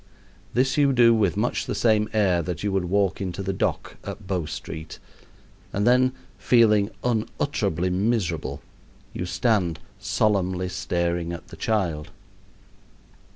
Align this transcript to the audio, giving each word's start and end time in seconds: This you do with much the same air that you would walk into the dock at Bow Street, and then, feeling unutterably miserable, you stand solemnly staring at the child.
This 0.55 0.77
you 0.77 0.93
do 0.93 1.13
with 1.13 1.37
much 1.37 1.67
the 1.67 1.75
same 1.75 2.09
air 2.11 2.41
that 2.41 2.63
you 2.63 2.71
would 2.71 2.85
walk 2.85 3.21
into 3.21 3.43
the 3.43 3.53
dock 3.53 3.97
at 4.03 4.25
Bow 4.25 4.47
Street, 4.47 4.97
and 5.71 5.85
then, 5.85 6.13
feeling 6.39 6.89
unutterably 7.03 7.91
miserable, 7.91 8.63
you 9.13 9.27
stand 9.27 9.77
solemnly 9.99 10.69
staring 10.69 11.31
at 11.31 11.49
the 11.49 11.55
child. 11.55 12.09